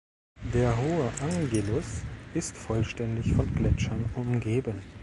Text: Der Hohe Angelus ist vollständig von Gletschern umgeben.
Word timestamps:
Der 0.55 0.75
Hohe 0.75 1.11
Angelus 1.21 2.01
ist 2.33 2.57
vollständig 2.57 3.33
von 3.33 3.53
Gletschern 3.53 4.03
umgeben. 4.15 4.81